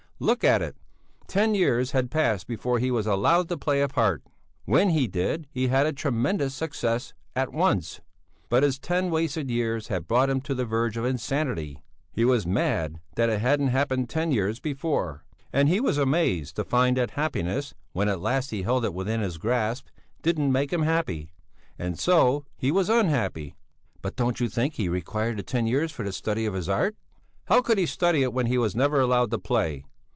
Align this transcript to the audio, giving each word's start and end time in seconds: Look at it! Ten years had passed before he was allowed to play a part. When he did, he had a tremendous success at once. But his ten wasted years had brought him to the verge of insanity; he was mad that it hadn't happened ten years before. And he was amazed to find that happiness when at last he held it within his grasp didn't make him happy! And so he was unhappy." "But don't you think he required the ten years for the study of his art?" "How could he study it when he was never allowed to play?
Look 0.23 0.43
at 0.43 0.61
it! 0.61 0.75
Ten 1.25 1.55
years 1.55 1.93
had 1.93 2.11
passed 2.11 2.45
before 2.45 2.77
he 2.77 2.91
was 2.91 3.07
allowed 3.07 3.49
to 3.49 3.57
play 3.57 3.81
a 3.81 3.87
part. 3.87 4.21
When 4.65 4.91
he 4.91 5.07
did, 5.07 5.47
he 5.49 5.67
had 5.69 5.87
a 5.87 5.93
tremendous 5.93 6.53
success 6.53 7.15
at 7.35 7.51
once. 7.51 8.01
But 8.47 8.61
his 8.61 8.77
ten 8.77 9.09
wasted 9.09 9.49
years 9.49 9.87
had 9.87 10.07
brought 10.07 10.29
him 10.29 10.39
to 10.41 10.53
the 10.53 10.63
verge 10.63 10.95
of 10.95 11.05
insanity; 11.05 11.81
he 12.13 12.23
was 12.23 12.45
mad 12.45 12.99
that 13.15 13.31
it 13.31 13.39
hadn't 13.41 13.69
happened 13.69 14.09
ten 14.11 14.31
years 14.31 14.59
before. 14.59 15.25
And 15.51 15.67
he 15.67 15.79
was 15.79 15.97
amazed 15.97 16.55
to 16.57 16.63
find 16.63 16.97
that 16.97 17.09
happiness 17.11 17.73
when 17.91 18.07
at 18.07 18.21
last 18.21 18.51
he 18.51 18.61
held 18.61 18.85
it 18.85 18.93
within 18.93 19.21
his 19.21 19.39
grasp 19.39 19.87
didn't 20.21 20.51
make 20.51 20.71
him 20.71 20.83
happy! 20.83 21.33
And 21.79 21.97
so 21.97 22.45
he 22.59 22.71
was 22.71 22.89
unhappy." 22.91 23.55
"But 24.03 24.17
don't 24.17 24.39
you 24.39 24.49
think 24.49 24.75
he 24.75 24.87
required 24.87 25.37
the 25.37 25.41
ten 25.41 25.65
years 25.65 25.91
for 25.91 26.03
the 26.03 26.11
study 26.13 26.45
of 26.45 26.53
his 26.53 26.69
art?" 26.69 26.95
"How 27.45 27.63
could 27.63 27.79
he 27.79 27.87
study 27.87 28.21
it 28.21 28.33
when 28.33 28.45
he 28.45 28.59
was 28.59 28.75
never 28.75 28.99
allowed 28.99 29.31
to 29.31 29.39
play? 29.39 29.83